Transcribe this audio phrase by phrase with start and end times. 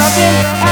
[0.00, 0.69] nothing I.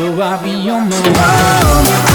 [0.00, 2.09] so I'll be on my way.